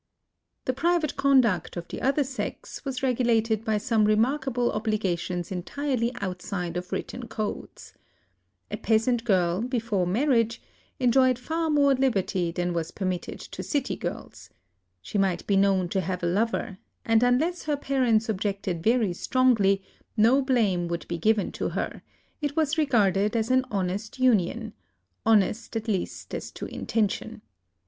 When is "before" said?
9.61-10.07